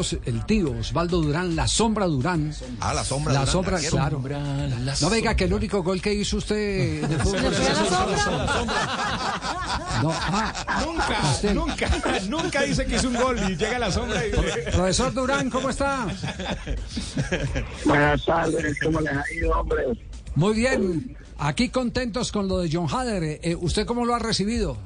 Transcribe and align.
estos, 0.00 0.18
el 0.26 0.44
tío 0.44 0.72
Osvaldo 0.72 1.20
Durán, 1.20 1.54
la 1.54 1.68
sombra 1.68 2.06
Durán. 2.06 2.52
Ah, 2.80 2.92
la 2.94 3.04
sombra. 3.04 3.32
La 3.32 3.40
Durán, 3.40 3.52
sombra, 3.52 3.78
claro. 3.78 4.20
No 5.00 5.10
me 5.10 5.16
diga 5.16 5.36
que 5.36 5.44
el 5.44 5.52
único 5.54 5.82
gol 5.82 6.00
que 6.02 6.12
hizo 6.12 6.38
usted 6.38 7.06
de 7.06 7.18
fútbol 7.18 7.52
fue 7.54 7.66
a 7.68 8.36
la 8.36 8.52
sombra? 8.52 8.76
No, 10.02 10.10
ah, 10.12 10.82
Nunca, 10.84 11.30
Usted. 11.30 11.54
nunca, 11.54 11.88
nunca 12.28 12.62
dice 12.62 12.84
que 12.86 12.96
hizo 12.96 13.08
un 13.08 13.16
gol 13.16 13.38
y 13.48 13.56
llega 13.56 13.76
a 13.76 13.78
la 13.78 13.92
sombra 13.92 14.26
y... 14.26 14.30
profesor 14.72 15.14
Durán, 15.14 15.48
¿cómo 15.48 15.70
está? 15.70 16.06
Buenas 17.84 18.24
tardes, 18.24 18.76
¿cómo 18.82 19.00
les 19.00 19.12
ha 19.12 19.24
ido, 19.32 19.52
hombre? 19.52 19.84
Muy 20.34 20.54
bien. 20.54 21.16
Aquí 21.38 21.68
contentos 21.68 22.32
con 22.32 22.48
lo 22.48 22.58
de 22.58 22.68
John 22.72 22.88
Hader. 22.92 23.22
Eh, 23.42 23.56
¿Usted 23.60 23.86
cómo 23.86 24.04
lo 24.04 24.14
ha 24.14 24.18
recibido? 24.18 24.76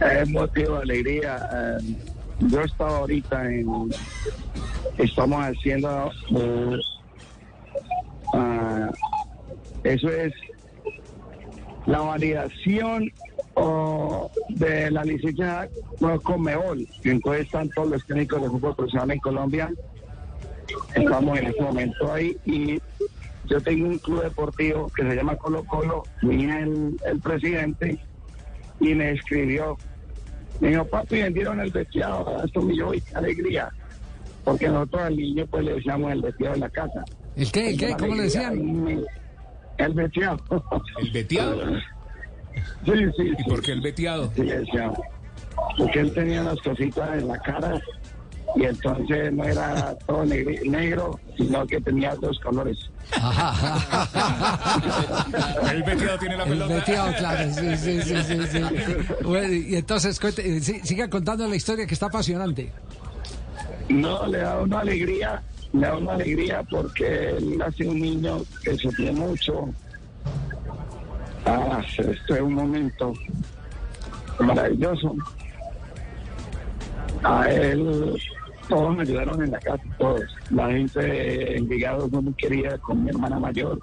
Es 0.00 0.28
motivo 0.28 0.76
de 0.76 0.82
alegría. 0.82 1.48
eh, 1.80 1.96
yo 2.44 2.60
estaba 2.62 2.98
ahorita 2.98 3.50
en. 3.50 3.90
Estamos 4.98 5.44
haciendo. 5.44 6.10
ah, 8.34 8.90
eso 9.82 10.08
es 10.08 10.32
la 11.86 12.00
validación 12.00 13.10
o 13.54 14.30
de 14.48 14.90
la 14.90 15.04
licencia 15.04 15.68
no, 16.00 16.20
Conmebol, 16.20 16.86
que 17.02 17.10
entonces 17.10 17.46
están 17.46 17.68
todos 17.70 17.88
los 17.88 18.06
técnicos 18.06 18.42
de 18.42 18.48
fútbol 18.48 18.74
profesional 18.74 19.10
en 19.12 19.18
Colombia. 19.20 19.72
Estamos 20.94 21.38
en 21.38 21.46
este 21.46 21.62
momento 21.62 22.12
ahí 22.12 22.36
y 22.44 22.80
yo 23.46 23.60
tengo 23.60 23.86
un 23.86 23.98
club 23.98 24.22
deportivo 24.22 24.90
que 24.96 25.02
se 25.02 25.14
llama 25.14 25.36
Colo 25.36 25.62
Colo, 25.64 26.02
fui 26.20 26.44
el, 26.44 26.96
el 27.04 27.20
presidente 27.20 27.98
y 28.80 28.94
me 28.94 29.12
escribió. 29.12 29.76
Me 30.60 30.68
dijo, 30.68 30.84
papi, 30.86 31.22
vendieron 31.22 31.60
el 31.60 31.70
vestido, 31.70 32.42
esto 32.44 32.62
me 32.62 32.72
dio 32.74 32.92
alegría. 33.14 33.70
Porque 34.44 34.68
nosotros 34.68 35.02
al 35.02 35.16
niño 35.16 35.46
pues 35.50 35.64
le 35.64 35.74
decíamos 35.74 36.12
el 36.12 36.22
vestido 36.22 36.52
de 36.52 36.58
la 36.58 36.68
casa. 36.68 37.04
¿El 37.36 37.50
qué? 37.50 37.70
¿El 37.70 37.78
qué? 37.78 37.96
¿Cómo 37.98 38.14
le 38.14 38.22
decían? 38.24 39.04
El 39.78 39.94
vestido. 39.94 40.38
¿El 41.00 41.10
veteado? 41.12 41.58
Sí, 42.84 42.92
sí, 43.16 43.22
¿Y 43.32 43.42
sí. 43.42 43.44
por 43.48 43.60
qué 43.62 43.72
el 43.72 43.80
veteado? 43.80 44.30
Sí, 44.36 44.44
le 44.44 44.60
decíamos. 44.60 44.96
Porque 45.76 45.98
él 45.98 46.14
tenía 46.14 46.40
las 46.44 46.60
cositas 46.60 47.18
en 47.18 47.26
la 47.26 47.36
cara 47.40 47.80
y 48.56 48.64
entonces 48.64 49.32
no 49.32 49.44
era 49.44 49.96
todo 50.06 50.24
negro, 50.24 51.18
sino 51.36 51.66
que 51.66 51.80
tenía 51.80 52.14
dos 52.16 52.38
colores. 52.40 52.78
El 55.70 55.82
veteado 55.82 56.18
tiene 56.18 56.36
la 56.36 56.44
El 56.44 56.48
pelota. 56.50 56.74
veteado, 56.74 57.12
claro. 57.18 57.50
Sí, 57.52 57.76
sí, 57.76 58.02
sí, 58.02 58.14
sí, 58.22 58.38
sí. 58.50 58.60
Bueno, 59.24 59.52
y 59.52 59.74
entonces, 59.76 60.20
cuente- 60.20 60.46
eh, 60.56 60.60
sí, 60.60 60.80
siga 60.84 61.08
contando 61.08 61.46
la 61.48 61.56
historia 61.56 61.86
que 61.86 61.94
está 61.94 62.06
apasionante. 62.06 62.70
No, 63.88 64.26
le 64.26 64.38
da 64.38 64.58
una 64.60 64.80
alegría, 64.80 65.42
le 65.72 65.86
da 65.86 65.96
una 65.96 66.12
alegría 66.14 66.62
porque 66.70 67.30
él 67.36 67.60
hace 67.66 67.86
un 67.88 68.00
niño 68.00 68.42
que 68.62 68.76
sufrió 68.76 69.12
mucho. 69.12 69.68
Ah, 71.46 71.82
este 71.98 72.34
es 72.34 72.40
un 72.40 72.54
momento 72.54 73.12
maravilloso. 74.40 75.14
A 77.22 77.50
él, 77.50 78.20
todos 78.68 78.96
me 78.96 79.02
ayudaron 79.02 79.42
en 79.42 79.50
la 79.50 79.58
casa, 79.58 79.82
todos. 79.98 80.22
La 80.50 80.70
gente 80.70 81.00
de 81.00 81.56
Envigado 81.56 82.08
fue 82.08 82.22
muy 82.22 82.34
querida 82.34 82.78
con 82.78 83.04
mi 83.04 83.10
hermana 83.10 83.38
mayor. 83.38 83.78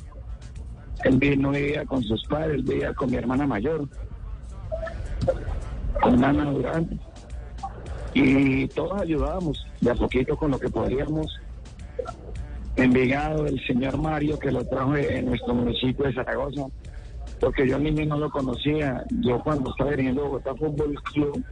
Él 1.04 1.42
no 1.42 1.52
vivía 1.52 1.86
con 1.86 2.04
sus 2.04 2.24
padres, 2.26 2.64
vivía 2.64 2.94
con 2.94 3.10
mi 3.10 3.18
hermana 3.18 3.48
mayor, 3.48 3.88
con 6.02 6.24
Ana 6.24 6.52
Durán 6.52 7.00
y 8.14 8.68
todos 8.68 9.02
ayudábamos 9.02 9.66
de 9.80 9.92
a 9.92 9.96
poquito 9.96 10.36
con 10.36 10.52
lo 10.52 10.60
que 10.60 10.70
podíamos. 10.70 11.28
Envigado, 12.76 13.46
el 13.46 13.60
señor 13.66 13.98
Mario, 13.98 14.40
que 14.40 14.52
lo 14.52 14.66
trajo 14.66 14.96
en 14.96 15.26
nuestro 15.26 15.54
municipio 15.54 16.06
de 16.06 16.14
Zaragoza, 16.14 16.66
porque 17.40 17.68
yo 17.68 17.76
al 17.76 17.84
niño 17.84 18.06
no 18.06 18.18
lo 18.18 18.30
conocía. 18.30 19.04
Yo 19.22 19.42
cuando 19.44 19.72
estaba 19.72 19.92
viniendo 19.92 20.22
a 20.22 20.28
Bogotá 20.28 20.56
Fútbol 20.56 20.96
Club, 21.04 21.44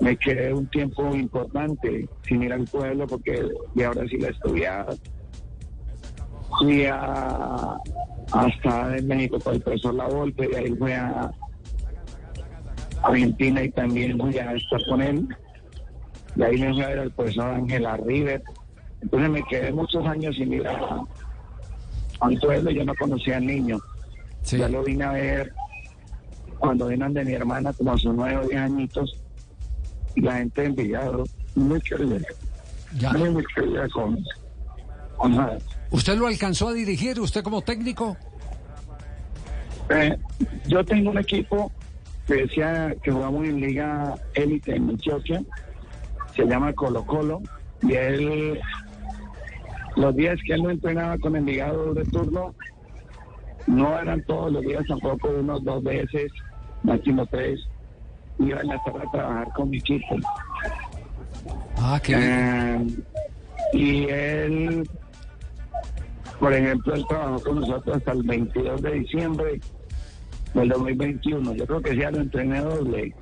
me 0.00 0.16
quedé 0.16 0.52
un 0.52 0.66
tiempo 0.68 1.14
importante 1.14 2.08
sin 2.26 2.42
ir 2.42 2.52
al 2.52 2.64
pueblo, 2.64 3.06
porque 3.06 3.46
de 3.74 3.84
ahora 3.84 4.06
sí 4.08 4.18
la 4.18 4.28
estudiaba. 4.28 4.94
Fui 6.58 6.86
a, 6.86 7.76
hasta 8.32 8.96
en 8.96 9.08
México 9.08 9.38
con 9.40 9.54
el 9.54 9.60
profesor 9.60 9.94
La 9.94 10.06
Volpe, 10.06 10.48
y 10.52 10.54
ahí 10.54 10.74
fui 10.76 10.92
a 10.92 11.30
Argentina 13.02 13.62
y 13.62 13.70
también 13.70 14.18
voy 14.18 14.38
a 14.38 14.52
estar 14.52 14.80
con 14.88 15.02
él. 15.02 15.28
Y 16.36 16.42
ahí 16.42 16.58
me 16.58 16.72
fui 16.72 16.82
a 16.82 16.88
ver 16.88 16.98
al 17.00 17.12
profesor 17.12 17.54
Ángela 17.54 17.96
River. 17.96 18.42
Entonces 19.00 19.30
me 19.30 19.42
quedé 19.44 19.72
muchos 19.72 20.04
años 20.06 20.34
sin 20.36 20.52
ir 20.52 20.66
a, 20.66 21.02
a 22.20 22.28
un 22.28 22.38
pueblo, 22.40 22.70
yo 22.70 22.84
no 22.84 22.94
conocía 22.94 23.36
al 23.36 23.46
niño. 23.46 23.78
Sí. 24.42 24.58
Ya 24.58 24.68
lo 24.68 24.82
vine 24.82 25.04
a 25.04 25.12
ver 25.12 25.52
cuando 26.58 26.86
venían 26.86 27.12
de 27.12 27.24
mi 27.24 27.32
hermana, 27.32 27.72
como 27.72 27.92
a 27.92 27.98
sus 27.98 28.14
nueve 28.14 28.38
o 28.38 28.48
diez 28.48 28.60
añitos. 28.60 29.20
La 30.16 30.36
gente 30.36 30.60
de 30.62 30.66
Envigado, 30.68 31.24
muy 31.54 31.80
querida, 31.80 32.18
Ya. 32.98 33.12
muy, 33.12 33.30
muy 33.30 33.44
querida 33.54 33.88
con, 33.88 34.18
con 35.16 35.36
nada. 35.36 35.58
¿Usted 35.90 36.16
lo 36.16 36.26
alcanzó 36.26 36.68
a 36.68 36.72
dirigir? 36.72 37.20
¿Usted 37.20 37.42
como 37.42 37.62
técnico? 37.62 38.16
Eh, 39.90 40.16
yo 40.66 40.84
tengo 40.84 41.10
un 41.10 41.18
equipo 41.18 41.70
que 42.26 42.34
decía 42.34 42.94
que 43.02 43.10
jugamos 43.10 43.44
en 43.46 43.60
Liga 43.60 44.14
Élite 44.34 44.76
en 44.76 44.88
Antioquia, 44.90 45.42
se 46.34 46.44
llama 46.46 46.72
Colo 46.72 47.04
Colo, 47.04 47.42
y 47.82 47.92
él, 47.92 48.58
los 49.96 50.16
días 50.16 50.38
que 50.46 50.54
él 50.54 50.62
no 50.62 50.70
entrenaba 50.70 51.18
con 51.18 51.36
Envigado 51.36 51.92
de 51.92 52.04
turno, 52.06 52.54
no 53.66 53.98
eran 53.98 54.22
todos 54.24 54.52
los 54.52 54.62
días, 54.62 54.84
tampoco 54.88 55.28
unos 55.28 55.62
dos 55.64 55.82
veces, 55.82 56.32
máximo 56.82 57.26
tres, 57.26 57.60
iba 58.38 58.60
en 58.60 58.66
la 58.68 58.82
tarde 58.84 59.00
a 59.06 59.10
trabajar 59.10 59.48
con 59.54 59.70
mi 59.70 59.78
equipo. 59.78 60.16
Ah, 61.78 62.00
qué 62.02 62.16
bien. 62.16 63.04
Eh, 63.72 63.76
y 63.76 64.04
él, 64.08 64.88
por 66.38 66.52
ejemplo, 66.52 66.94
él 66.94 67.04
trabajó 67.08 67.42
con 67.42 67.60
nosotros 67.60 67.96
hasta 67.96 68.12
el 68.12 68.22
22 68.22 68.82
de 68.82 68.92
diciembre 68.92 69.60
del 70.54 70.68
2021. 70.68 71.54
Yo 71.54 71.66
creo 71.66 71.80
que 71.82 71.96
ya 71.96 72.10
lo 72.10 72.20
entrené 72.20 72.60
doble, 72.60 73.14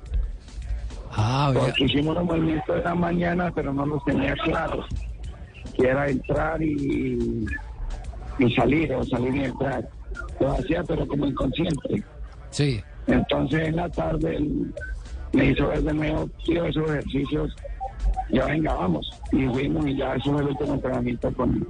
Ah, 1.15 1.51
vea. 1.53 1.63
porque 1.65 1.85
hicimos 1.85 2.15
los 2.15 2.25
movimientos 2.25 2.75
de 2.75 2.83
la 2.83 2.95
mañana, 2.95 3.51
pero 3.53 3.73
no 3.73 3.85
los 3.85 4.03
tenía 4.05 4.33
claros. 4.35 4.85
Que 5.75 5.87
era 5.87 6.07
entrar 6.07 6.61
y, 6.61 7.45
y 8.39 8.53
salir, 8.55 8.93
o 8.93 9.03
salir 9.03 9.35
y 9.35 9.45
entrar. 9.45 9.87
Lo 10.39 10.51
hacía, 10.53 10.83
pero 10.83 11.07
como 11.07 11.25
inconsciente. 11.25 12.03
Sí. 12.51 12.81
Entonces 13.07 13.67
en 13.69 13.75
la 13.75 13.89
tarde 13.89 14.35
él 14.37 14.73
me 15.33 15.51
hizo 15.51 15.67
ver 15.67 15.81
de 15.81 15.93
nuevo, 15.93 16.29
tío, 16.45 16.65
esos 16.65 16.89
ejercicios, 16.89 17.55
ya 18.29 18.45
venga, 18.45 18.73
vamos. 18.73 19.09
Y 19.31 19.47
fuimos 19.47 19.87
y 19.87 19.97
ya 19.97 20.15
eso 20.15 20.31
fue 20.31 20.41
el 20.41 20.49
último 20.49 20.73
entrenamiento 20.75 21.33
con, 21.33 21.67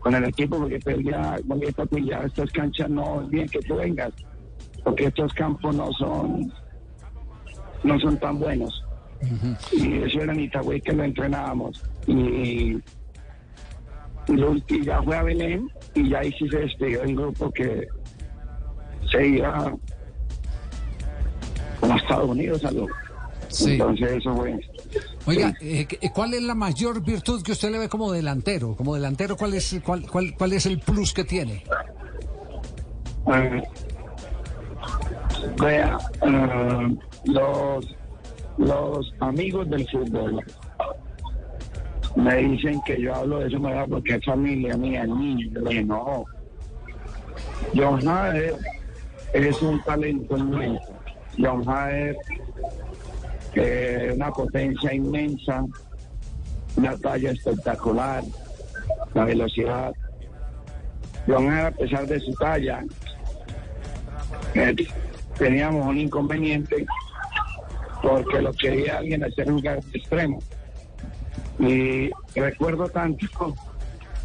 con 0.00 0.14
el 0.14 0.24
equipo, 0.24 0.58
porque 0.58 0.78
pues 0.80 0.98
ya, 1.04 1.36
papi, 1.76 2.06
ya 2.06 2.18
estas 2.20 2.50
canchas 2.52 2.88
no 2.88 3.22
es 3.22 3.28
bien 3.28 3.48
que 3.48 3.60
tú 3.60 3.76
vengas, 3.76 4.12
porque 4.82 5.06
estos 5.06 5.32
campos 5.34 5.76
no 5.76 5.92
son, 5.92 6.52
no 7.84 8.00
son 8.00 8.18
tan 8.18 8.38
buenos. 8.38 8.82
Y 9.72 10.02
eso 10.02 10.20
era 10.20 10.32
en 10.32 10.40
Itagüí 10.40 10.80
que 10.80 10.92
lo 10.92 11.04
entrenábamos. 11.04 11.82
Y, 12.06 12.76
y 14.28 14.84
ya 14.84 15.02
fue 15.02 15.16
a 15.16 15.22
Belén 15.22 15.68
y 15.94 16.10
ya 16.10 16.18
ahí 16.18 16.32
sí 16.38 16.48
se 16.48 16.58
despidió 16.58 17.02
el 17.02 17.14
grupo 17.14 17.50
que 17.50 17.86
se 19.10 19.26
iba 19.26 19.72
como 21.80 21.92
a 21.94 21.96
Estados 21.96 22.28
Unidos 22.28 22.64
a 22.64 22.70
lo- 22.70 22.86
Sí. 23.48 23.72
Entonces 23.74 24.10
eso 24.10 24.34
fue. 24.34 24.58
Oiga, 25.26 25.54
eh, 25.60 25.86
¿qué- 25.86 26.10
¿cuál 26.10 26.34
es 26.34 26.42
la 26.42 26.54
mayor 26.54 27.00
virtud 27.02 27.42
que 27.42 27.52
usted 27.52 27.70
le 27.70 27.78
ve 27.78 27.88
como 27.88 28.10
delantero? 28.10 28.74
Como 28.74 28.94
delantero, 28.94 29.36
¿cuál 29.36 29.54
es, 29.54 29.80
cuál, 29.84 30.02
cuál, 30.10 30.34
cuál 30.36 30.52
es 30.52 30.66
el 30.66 30.80
plus 30.80 31.12
que 31.14 31.22
tiene? 31.24 31.62
Eh, 33.32 33.62
vea, 35.60 35.98
eh, 36.22 36.96
los, 37.24 37.86
los 38.58 39.14
amigos 39.20 39.68
del 39.70 39.88
fútbol 39.88 40.44
me 42.16 42.36
dicen 42.36 42.80
que 42.86 43.00
yo 43.00 43.14
hablo 43.14 43.38
de 43.40 43.48
eso 43.48 43.60
¿verdad? 43.60 43.86
porque 43.88 44.14
es 44.14 44.24
familia 44.24 44.76
mía, 44.76 45.04
niño. 45.06 45.48
Yo 45.52 45.60
le 45.60 45.70
dije, 45.70 45.84
no. 45.84 46.24
John 47.74 48.08
Hader 48.08 48.56
es 49.34 49.60
un 49.62 49.82
talento 49.84 50.36
inmenso. 50.36 50.92
Hader 51.38 52.16
es 53.54 54.14
una 54.14 54.30
potencia 54.30 54.92
inmensa, 54.94 55.64
una 56.76 56.96
talla 56.96 57.30
espectacular, 57.30 58.22
la 59.14 59.24
velocidad. 59.24 59.92
Hader, 61.26 61.66
a 61.66 61.70
pesar 61.70 62.06
de 62.06 62.20
su 62.20 62.32
talla, 62.34 62.84
eh, 64.54 64.74
teníamos 65.38 65.86
un 65.86 65.98
inconveniente 65.98 66.86
porque 68.02 68.40
lo 68.40 68.52
quería 68.52 68.98
alguien 68.98 69.24
hacer 69.24 69.50
jugar 69.50 69.80
extremo. 69.92 70.38
Y 71.58 72.10
recuerdo 72.34 72.88
tanto 72.88 73.26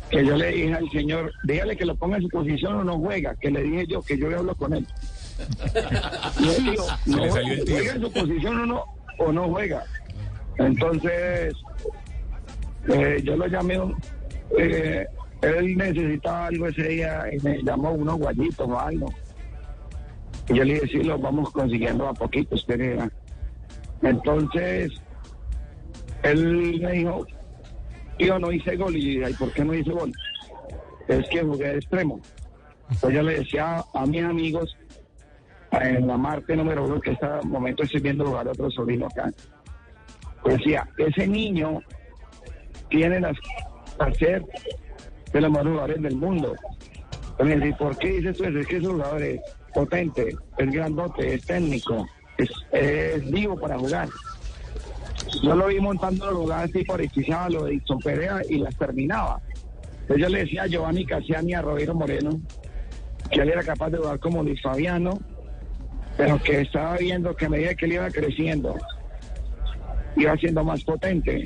que 0.10 0.26
yo 0.26 0.36
le 0.36 0.52
dije 0.52 0.74
al 0.74 0.90
señor, 0.90 1.32
dígale 1.44 1.78
que 1.78 1.86
lo 1.86 1.96
ponga 1.96 2.18
en 2.18 2.24
su 2.24 2.30
posición 2.30 2.76
o 2.76 2.84
no 2.84 3.00
juega, 3.00 3.36
que 3.36 3.50
le 3.50 3.64
dije 3.64 3.88
yo 3.88 4.02
que 4.02 4.18
yo 4.18 4.28
hablo 4.38 4.54
con 4.56 4.74
él. 4.74 4.86
Le 7.06 7.32
salió 7.32 7.54
el 7.54 7.66
tío. 7.66 7.76
juega 7.76 7.92
en 7.94 8.02
su 8.02 8.12
posición 8.12 8.60
o 8.62 8.66
no, 8.66 8.84
o 9.20 9.32
no 9.32 9.50
juega. 9.50 9.84
Entonces, 10.58 11.54
eh, 12.88 13.22
yo 13.24 13.36
lo 13.36 13.48
llamé, 13.48 13.80
eh, 14.58 15.06
él 15.42 15.78
necesitaba 15.78 16.48
algo 16.48 16.68
ese 16.68 16.84
día 16.84 17.24
y 17.32 17.40
me 17.40 17.62
llamó 17.64 17.92
unos 17.92 18.18
guayitos 18.18 18.68
o 18.68 18.80
algo. 18.80 19.14
Y 20.50 20.56
yo 20.56 20.64
le 20.64 20.74
dije, 20.76 20.88
sí, 20.88 21.04
los 21.04 21.22
vamos 21.22 21.50
consiguiendo 21.52 22.08
a 22.08 22.14
poquito, 22.14 22.56
espere. 22.56 22.98
Entonces, 24.02 24.92
él 26.24 26.80
me 26.82 26.92
dijo, 26.92 27.26
yo 28.20 28.40
no 28.40 28.52
hice 28.52 28.76
gol. 28.76 28.96
Y 28.96 29.02
yo 29.02 29.08
dije, 29.10 29.26
"Ay, 29.26 29.34
¿por 29.34 29.52
qué 29.54 29.64
no 29.64 29.74
hice 29.74 29.92
gol? 29.92 30.12
Es 31.08 31.28
que 31.30 31.42
jugué 31.42 31.70
de 31.70 31.76
extremo. 31.78 32.20
Pues 33.00 33.14
yo 33.14 33.22
le 33.24 33.40
decía 33.40 33.84
a 33.94 34.06
mis 34.06 34.24
amigos, 34.24 34.78
en 35.72 36.08
la 36.08 36.18
Marte 36.18 36.56
número 36.56 36.86
uno, 36.86 37.00
que 37.00 37.12
en 37.12 37.16
este 37.16 37.48
momento 37.48 37.84
estoy 37.84 38.02
viendo 38.02 38.26
jugar 38.26 38.48
a 38.48 38.52
otro 38.52 38.70
sobrino 38.70 39.08
acá, 39.08 39.32
pues 40.44 40.58
decía, 40.58 40.88
ese 40.98 41.28
niño 41.28 41.82
tiene 42.90 43.20
las 43.20 43.38
ser 44.18 44.44
de 45.32 45.42
los 45.42 45.52
mejores 45.52 45.72
jugadores 45.72 46.02
del 46.02 46.16
mundo. 46.16 46.56
Entonces, 47.38 47.70
¿y 47.70 47.74
por 47.74 47.98
qué 47.98 48.08
dices 48.14 48.38
tú? 48.38 48.44
Es 48.46 48.68
que 48.68 48.78
ese 48.78 48.88
jugador 48.88 49.22
es 49.22 49.40
potente, 49.74 50.36
es 50.58 50.72
grandote, 50.72 51.36
es 51.36 51.46
técnico, 51.46 52.06
es, 52.38 52.50
es 52.72 53.32
vivo 53.32 53.60
para 53.60 53.78
jugar. 53.78 54.10
Yo 55.44 55.56
lo 55.56 55.68
vi 55.68 55.80
montando 55.80 56.26
los 56.26 56.40
jugadas 56.42 56.72
tipo 56.72 56.94
Aristizábal, 56.94 57.54
lo 57.54 57.64
de 57.66 57.72
Dixon 57.72 58.00
Perea 58.00 58.42
y 58.50 58.58
las 58.58 58.76
terminaba. 58.76 59.40
Entonces 60.02 60.18
yo 60.18 60.30
le 60.30 60.40
decía 60.40 60.64
a 60.64 60.68
Giovanni 60.68 61.06
Casiani 61.06 61.52
y 61.52 61.54
a 61.54 61.62
Rodrigo 61.62 61.94
Moreno 61.94 62.42
que 63.32 63.42
él 63.42 63.50
era 63.50 63.64
capaz 63.64 63.92
de 63.92 63.98
jugar 63.98 64.20
como 64.20 64.44
Luis 64.44 64.62
Fabiano, 64.62 65.18
pero 66.22 66.38
que 66.38 66.62
estaba 66.62 66.98
viendo 66.98 67.36
que 67.36 67.48
a 67.48 67.50
medida 67.50 67.74
que 67.74 67.86
él 67.86 67.94
iba 67.94 68.08
creciendo, 68.12 68.78
iba 70.16 70.38
siendo 70.38 70.64
más 70.64 70.84
potente, 70.84 71.46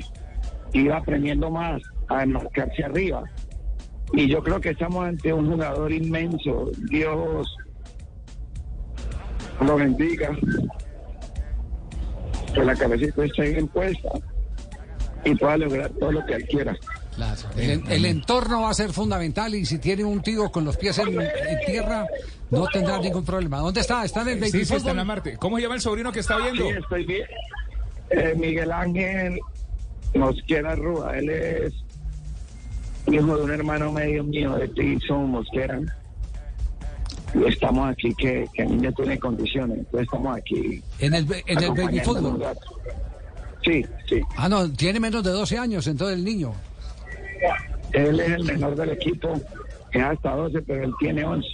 iba 0.74 0.98
aprendiendo 0.98 1.50
más 1.50 1.80
a 2.08 2.26
marcarse 2.26 2.84
arriba. 2.84 3.24
Y 4.12 4.28
yo 4.28 4.42
creo 4.42 4.60
que 4.60 4.68
estamos 4.68 5.06
ante 5.06 5.32
un 5.32 5.50
jugador 5.50 5.90
inmenso. 5.90 6.70
Dios 6.90 7.56
lo 9.62 9.76
bendiga. 9.76 10.36
Que 12.52 12.62
la 12.62 12.76
cabecita 12.76 13.24
esté 13.24 13.52
bien 13.52 13.68
puesta 13.68 14.10
y 15.24 15.34
pueda 15.36 15.56
lograr 15.56 15.90
todo 15.92 16.12
lo 16.12 16.26
que 16.26 16.34
él 16.34 16.46
quiera. 16.48 16.76
Claro. 17.16 17.40
El, 17.56 17.82
el 17.90 18.04
entorno 18.04 18.62
va 18.62 18.70
a 18.70 18.74
ser 18.74 18.92
fundamental 18.92 19.54
y 19.54 19.64
si 19.64 19.78
tiene 19.78 20.04
un 20.04 20.22
tío 20.22 20.50
con 20.52 20.64
los 20.64 20.76
pies 20.76 20.98
en, 20.98 21.08
en 21.18 21.58
tierra, 21.66 22.06
no 22.50 22.66
tendrá 22.66 22.98
ningún 22.98 23.24
problema. 23.24 23.58
¿Dónde 23.58 23.80
está? 23.80 24.04
¿Está 24.04 24.22
en 24.22 24.28
el 24.42 24.44
Sí, 24.50 24.64
sí, 24.64 24.74
está 24.74 24.90
en 24.90 24.96
la? 24.98 25.04
Marte. 25.04 25.36
¿Cómo 25.38 25.56
se 25.56 25.62
llama 25.62 25.76
el 25.76 25.80
sobrino 25.80 26.12
que 26.12 26.20
está 26.20 26.36
viendo? 26.36 26.64
Sí, 26.64 26.74
estoy 26.78 27.06
bien. 27.06 27.26
Eh, 28.10 28.34
Miguel 28.36 28.70
Ángel 28.70 29.40
Mosquera 30.14 30.74
Rúa, 30.76 31.18
él 31.18 31.30
es 31.30 31.72
hijo 33.12 33.36
de 33.36 33.44
un 33.44 33.50
hermano 33.50 33.92
medio 33.92 34.22
mío 34.24 34.54
de 34.56 34.68
Tilson 34.68 35.30
Mosquera. 35.30 35.80
Y 37.34 37.44
estamos 37.48 37.90
aquí, 37.90 38.14
que, 38.14 38.46
que 38.54 38.62
el 38.62 38.76
niño 38.76 38.92
tiene 38.92 39.18
condiciones, 39.18 39.78
entonces 39.78 40.02
estamos 40.02 40.36
aquí. 40.36 40.82
En 41.00 41.14
el, 41.14 41.26
en 41.46 41.62
el 41.62 41.70
baby 41.72 42.00
fútbol. 42.00 42.42
Sí, 43.64 43.84
sí. 44.08 44.20
Ah, 44.36 44.48
no, 44.48 44.70
tiene 44.72 45.00
menos 45.00 45.24
de 45.24 45.30
12 45.30 45.58
años, 45.58 45.86
entonces 45.86 46.16
el 46.18 46.24
niño. 46.24 46.52
Él 47.92 48.20
es 48.20 48.28
el 48.30 48.44
menor 48.44 48.74
del 48.76 48.90
equipo, 48.90 49.40
es 49.92 50.02
hasta 50.02 50.34
12, 50.34 50.62
pero 50.62 50.84
él 50.84 50.92
tiene 50.98 51.24
11. 51.24 51.46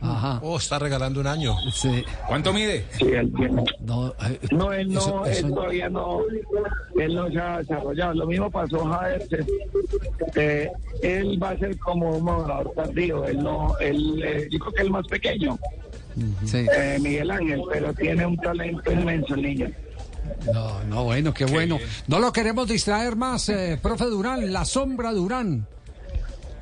Ajá. 0.00 0.38
Oh, 0.42 0.58
está 0.58 0.78
regalando 0.78 1.20
un 1.20 1.26
año. 1.26 1.54
Sí. 1.72 2.04
¿Cuánto 2.28 2.52
mide? 2.52 2.84
Sí, 2.90 3.06
él 3.06 3.32
tiene. 3.36 3.62
No, 3.80 4.08
eh, 4.08 4.38
No, 4.50 4.70
él 4.72 4.92
no, 4.92 5.24
eso- 5.24 5.46
él 5.46 5.54
todavía 5.54 5.88
no, 5.88 6.20
él 6.98 7.14
no 7.14 7.30
se 7.30 7.38
ha 7.38 7.58
desarrollado. 7.58 8.12
Lo 8.14 8.26
mismo 8.26 8.50
pasó 8.50 8.84
Jader, 8.84 9.22
eh, 10.36 10.70
él 11.02 11.42
va 11.42 11.50
a 11.50 11.58
ser 11.58 11.78
como 11.78 12.10
un 12.18 12.20
jugador 12.20 12.72
tardío, 12.74 13.24
él 13.24 13.42
no, 13.42 13.76
él, 13.78 14.22
eh, 14.22 14.48
yo 14.50 14.58
creo 14.58 14.72
que 14.72 14.80
es 14.80 14.84
el 14.86 14.90
más 14.92 15.06
pequeño, 15.06 15.58
sí. 16.44 16.66
eh, 16.76 16.98
Miguel 17.00 17.30
Ángel, 17.30 17.62
pero 17.72 17.94
tiene 17.94 18.26
un 18.26 18.36
talento 18.36 18.92
inmenso 18.92 19.34
el 19.34 19.42
niño. 19.42 19.70
No, 20.52 20.82
no, 20.84 21.04
bueno, 21.04 21.32
qué 21.32 21.44
bueno. 21.46 21.78
No 22.06 22.18
lo 22.18 22.32
queremos 22.32 22.68
distraer 22.68 23.16
más, 23.16 23.48
eh, 23.48 23.78
profe 23.82 24.04
Durán, 24.06 24.52
la 24.52 24.64
sombra 24.64 25.12
Durán. 25.12 25.66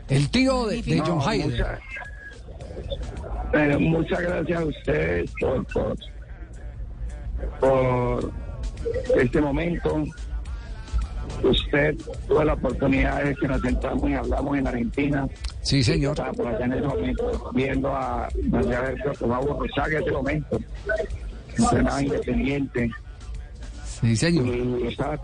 El 0.08 0.30
tío 0.30 0.66
de, 0.66 0.82
de 0.82 0.96
No, 0.96 1.04
John 1.06 1.20
Hayden. 1.28 1.50
mucha- 1.50 1.78
eh, 3.54 3.76
muchas 3.78 4.20
gracias 4.20 4.60
a 4.60 4.64
ustedes 4.64 5.30
por, 5.40 5.66
por, 5.66 5.96
por 7.60 8.32
este 9.20 9.40
momento. 9.40 10.04
Usted 11.42 11.96
tuvo 12.28 12.44
la 12.44 12.52
oportunidad 12.54 13.24
de 13.24 13.34
que 13.34 13.48
nos 13.48 13.60
sentamos 13.62 14.08
y 14.10 14.14
hablamos 14.14 14.58
en 14.58 14.66
Argentina. 14.66 15.26
Sí, 15.62 15.82
señor. 15.82 16.12
Estaba 16.12 16.32
por 16.32 16.46
allá 16.48 16.64
en 16.66 16.72
ese 16.74 16.86
momento 16.86 17.50
viendo 17.54 17.88
a 17.94 18.28
José 18.50 19.24
Burruchaga 19.24 19.96
en 19.98 20.02
ese 20.02 20.12
momento. 20.12 20.58
Entrenaba 21.58 22.02
independiente. 22.02 22.90
Sí, 24.02 24.16
señor. 24.16 24.46
Y, 24.46 24.86
estaba 24.88 25.18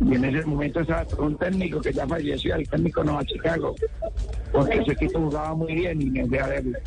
y 0.00 0.14
en 0.14 0.24
ese 0.24 0.46
momento 0.46 0.80
estaba 0.80 1.04
un 1.18 1.36
técnico 1.38 1.80
que 1.80 1.92
ya 1.92 2.06
falleció, 2.06 2.54
el 2.56 2.68
técnico 2.68 3.02
no 3.02 3.18
a 3.18 3.24
Chicago, 3.24 3.74
porque 4.52 4.78
ese 4.78 4.92
equipo 4.92 5.18
jugaba 5.20 5.54
muy 5.54 5.74
bien 5.74 6.00
y 6.02 6.10
me 6.10 6.22
dejé 6.28 6.42
de 6.44 6.48
verlo. 6.50 6.78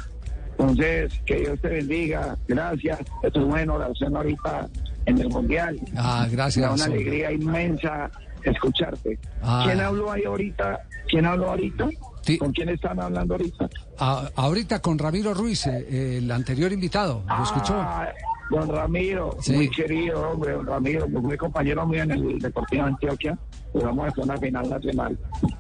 Entonces, 0.60 1.12
que 1.26 1.36
Dios 1.38 1.60
te 1.60 1.70
bendiga, 1.70 2.38
gracias. 2.48 3.00
Esto 3.24 3.40
es 3.42 3.46
buena 3.48 3.74
oración 3.74 4.16
ahorita 4.16 4.70
en 5.08 5.18
el 5.20 5.30
Mundial. 5.30 5.80
Ah, 5.98 6.20
Me 6.24 6.30
da 6.30 6.36
gracias. 6.44 6.72
una 6.74 6.86
alegría 6.86 7.32
inmensa 7.32 8.12
escucharte. 8.44 9.18
Ah. 9.42 9.64
¿Quién 9.66 9.80
habló 9.82 10.12
ahí 10.12 10.24
ahorita? 10.24 10.80
¿Quién 11.10 11.26
habló 11.26 11.50
ahorita? 11.50 11.90
Sí. 12.22 12.38
¿Con 12.38 12.52
quién 12.52 12.70
están 12.70 13.00
hablando 13.00 13.34
ahorita? 13.34 13.68
A- 13.98 14.30
ahorita 14.36 14.80
con 14.80 15.00
Ramiro 15.00 15.34
Ruiz, 15.34 15.66
eh, 15.66 16.18
el 16.20 16.30
anterior 16.30 16.72
invitado, 16.72 17.24
¿lo 17.28 17.44
escuchó? 17.44 17.74
Ah, 17.76 18.08
don 18.52 18.70
Ramiro, 18.70 19.36
Sí. 19.40 19.54
muy 19.54 19.70
querido 19.70 20.30
hombre, 20.30 20.52
don 20.54 20.68
Ramiro, 20.68 21.08
pues 21.08 21.24
fue 21.24 21.38
compañero 21.38 21.88
mío 21.88 22.04
en 22.04 22.12
el 22.12 22.40
Deportivo 22.40 22.84
de 22.84 22.90
Antioquia, 22.90 23.38
jugamos 23.72 24.08
hasta 24.10 24.22
una 24.22 24.38
final 24.38 24.70
nacional 24.70 25.18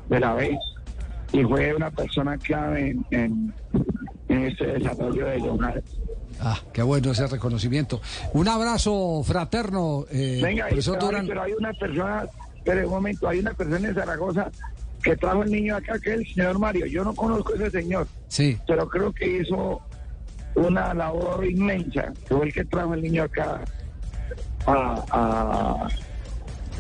de 0.10 0.20
la 0.20 0.34
vez 0.36 0.58
y 1.33 1.44
fue 1.44 1.74
una 1.74 1.90
persona 1.90 2.38
clave 2.38 2.90
en, 2.92 3.06
en, 3.12 3.54
en 4.28 4.44
este 4.48 4.68
desarrollo 4.68 5.26
de 5.26 5.40
Leonardo. 5.40 5.81
Ah, 6.42 6.57
qué 6.74 6.81
bueno 6.81 7.12
ese 7.12 7.28
reconocimiento. 7.28 8.02
Un 8.33 8.48
abrazo 8.48 9.21
fraterno, 9.24 10.06
eh, 10.12 10.40
Venga, 10.42 10.68
profesor 10.68 10.95
pero, 11.00 11.06
hay, 11.07 11.12
Durán. 11.12 11.28
pero 11.28 11.42
hay 11.44 11.52
una 11.54 11.74
persona, 11.74 12.26
pero 12.66 12.88
un 12.88 12.94
momento, 12.94 13.28
hay 13.30 13.40
una 13.40 13.54
persona 13.54 13.88
en 13.88 13.95
Zaragoza 13.95 14.52
que 15.04 15.16
trajo 15.18 15.44
el 15.44 15.52
niño 15.52 15.76
acá, 15.76 15.98
que 16.00 16.14
es 16.14 16.19
el 16.19 16.28
señor 16.33 16.60
Mario. 16.60 16.86
Yo 16.88 17.04
no 17.04 17.14
conozco 17.16 17.54
a 17.54 17.56
ese 17.56 17.71
señor, 17.71 18.07
Sí, 18.28 18.57
pero 18.68 18.88
creo 18.90 19.12
que 19.14 19.38
hizo 19.40 19.81
una 20.56 20.94
labor 20.94 21.46
inmensa. 21.46 22.12
Fue 22.28 22.48
el 22.48 22.54
que 22.54 22.66
trajo 22.66 22.94
el 22.94 23.02
niño 23.02 23.24
acá 23.24 23.62
a, 24.66 25.04
a, 25.12 25.88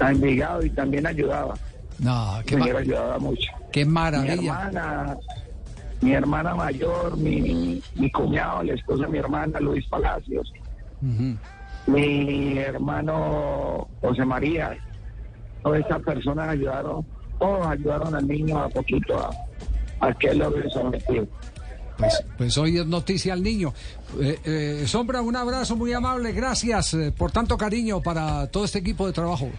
a 0.05 0.11
Envigado 0.11 0.63
y 0.65 0.69
también 0.71 1.05
ayudaba. 1.05 1.53
no, 1.99 2.39
qué, 2.45 2.55
señor 2.57 2.77
ayudaba 2.77 3.19
mucho. 3.19 3.51
qué 3.71 3.85
Mi 3.85 3.91
maravilla. 3.91 4.33
hermana, 4.33 5.17
mi 6.01 6.13
hermana 6.13 6.55
mayor, 6.55 7.15
mi, 7.17 7.81
mi 7.95 8.11
cuñado, 8.11 8.63
la 8.63 8.73
esposa 8.73 9.03
de 9.03 9.09
mi 9.09 9.17
hermana, 9.19 9.59
Luis 9.59 9.85
Palacios, 9.87 10.51
mi 11.87 12.57
hermano 12.57 13.87
José 14.01 14.25
María, 14.25 14.77
todas 15.63 15.81
estas 15.81 16.01
personas 16.03 16.49
ayudaron, 16.49 17.05
todos 17.39 17.67
ayudaron 17.67 18.15
al 18.15 18.27
niño 18.27 18.59
a 18.59 18.69
poquito 18.69 19.17
a, 19.19 19.31
a 20.07 20.13
que 20.13 20.29
él 20.29 20.39
logre 20.39 20.69
su 20.69 20.79
objetivo. 20.79 21.27
Pues, 22.01 22.23
pues 22.35 22.57
hoy 22.57 22.79
es 22.79 22.87
noticia 22.87 23.33
al 23.33 23.43
niño. 23.43 23.75
Eh, 24.19 24.39
eh, 24.43 24.83
Sombra, 24.87 25.21
un 25.21 25.35
abrazo 25.35 25.75
muy 25.75 25.93
amable. 25.93 26.31
Gracias 26.31 26.95
eh, 26.95 27.13
por 27.15 27.31
tanto 27.31 27.55
cariño 27.57 28.01
para 28.01 28.47
todo 28.47 28.65
este 28.65 28.79
equipo 28.79 29.05
de 29.05 29.13
trabajo. 29.13 29.51